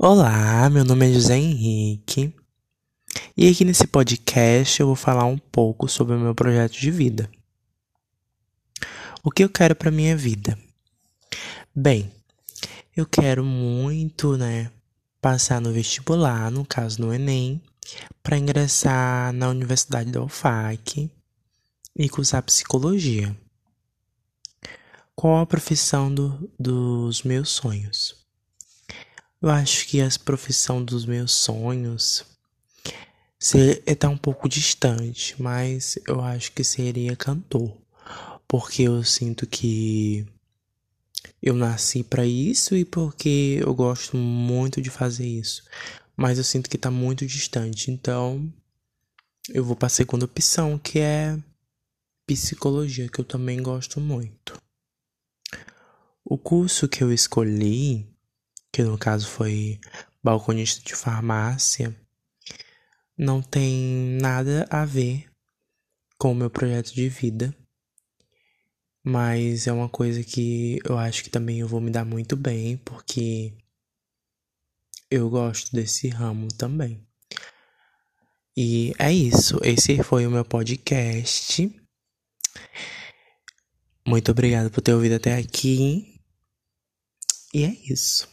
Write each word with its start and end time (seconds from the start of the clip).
Olá, 0.00 0.70
meu 0.70 0.84
nome 0.84 1.10
é 1.10 1.12
José 1.12 1.36
Henrique 1.36 2.32
e 3.36 3.48
aqui 3.50 3.64
nesse 3.64 3.84
podcast 3.84 4.78
eu 4.78 4.86
vou 4.86 4.94
falar 4.94 5.24
um 5.24 5.36
pouco 5.36 5.88
sobre 5.88 6.14
o 6.14 6.20
meu 6.20 6.36
projeto 6.36 6.74
de 6.74 6.88
vida. 6.88 7.28
O 9.24 9.30
que 9.32 9.42
eu 9.42 9.48
quero 9.48 9.74
para 9.74 9.90
minha 9.90 10.16
vida? 10.16 10.56
Bem, 11.74 12.12
eu 12.96 13.04
quero 13.06 13.44
muito, 13.44 14.36
né, 14.36 14.70
passar 15.20 15.60
no 15.60 15.72
vestibular, 15.72 16.48
no 16.48 16.64
caso 16.64 17.00
no 17.00 17.12
Enem, 17.12 17.60
para 18.22 18.38
ingressar 18.38 19.32
na 19.32 19.48
Universidade 19.48 20.12
da 20.12 20.22
UFAC 20.22 21.10
e 21.96 22.08
cursar 22.08 22.44
psicologia. 22.44 23.36
Qual 25.16 25.40
a 25.40 25.46
profissão 25.46 26.14
do, 26.14 26.48
dos 26.56 27.24
meus 27.24 27.48
sonhos? 27.48 28.17
Eu 29.40 29.50
acho 29.50 29.86
que 29.86 30.00
a 30.00 30.08
profissão 30.24 30.84
dos 30.84 31.06
meus 31.06 31.30
sonhos 31.30 32.24
está 33.86 34.08
um 34.08 34.18
pouco 34.18 34.48
distante, 34.48 35.40
mas 35.40 35.96
eu 36.08 36.20
acho 36.20 36.50
que 36.50 36.64
seria 36.64 37.14
cantor, 37.14 37.76
porque 38.48 38.82
eu 38.82 39.04
sinto 39.04 39.46
que 39.46 40.26
eu 41.40 41.54
nasci 41.54 42.02
para 42.02 42.26
isso 42.26 42.74
e 42.74 42.84
porque 42.84 43.60
eu 43.60 43.72
gosto 43.74 44.16
muito 44.16 44.82
de 44.82 44.90
fazer 44.90 45.26
isso, 45.26 45.62
mas 46.16 46.38
eu 46.38 46.42
sinto 46.42 46.68
que 46.68 46.74
está 46.74 46.90
muito 46.90 47.24
distante, 47.24 47.92
então 47.92 48.52
eu 49.48 49.64
vou 49.64 49.76
para 49.76 49.86
a 49.86 49.90
segunda 49.90 50.24
opção, 50.24 50.76
que 50.76 50.98
é 50.98 51.38
psicologia, 52.26 53.08
que 53.08 53.20
eu 53.20 53.24
também 53.24 53.62
gosto 53.62 54.00
muito. 54.00 54.60
O 56.24 56.36
curso 56.36 56.88
que 56.88 57.04
eu 57.04 57.12
escolhi 57.12 58.04
que 58.72 58.82
no 58.82 58.98
caso 58.98 59.26
foi 59.28 59.80
balconista 60.22 60.82
de 60.84 60.94
farmácia, 60.94 61.94
não 63.16 63.42
tem 63.42 64.18
nada 64.20 64.66
a 64.70 64.84
ver 64.84 65.28
com 66.18 66.32
o 66.32 66.34
meu 66.34 66.50
projeto 66.50 66.94
de 66.94 67.08
vida. 67.08 67.54
Mas 69.04 69.66
é 69.66 69.72
uma 69.72 69.88
coisa 69.88 70.22
que 70.22 70.78
eu 70.84 70.98
acho 70.98 71.24
que 71.24 71.30
também 71.30 71.60
eu 71.60 71.68
vou 71.68 71.80
me 71.80 71.90
dar 71.90 72.04
muito 72.04 72.36
bem, 72.36 72.76
porque 72.78 73.56
eu 75.10 75.30
gosto 75.30 75.72
desse 75.72 76.08
ramo 76.08 76.48
também. 76.48 77.06
E 78.56 78.92
é 78.98 79.12
isso. 79.12 79.58
Esse 79.62 80.02
foi 80.02 80.26
o 80.26 80.30
meu 80.30 80.44
podcast. 80.44 81.70
Muito 84.06 84.30
obrigado 84.32 84.70
por 84.70 84.80
ter 84.82 84.94
ouvido 84.94 85.14
até 85.14 85.36
aqui. 85.36 86.20
E 87.54 87.62
é 87.62 87.70
isso. 87.90 88.28